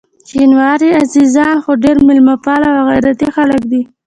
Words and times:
شینواري 0.29 0.89
عزیزان 1.03 1.55
خو 1.63 1.71
ډېر 1.83 1.97
میلمه 2.07 2.35
پال 2.43 2.61
او 2.69 2.77
غیرتي 2.89 3.27
خلک 3.35 3.61
دي. 3.71 3.81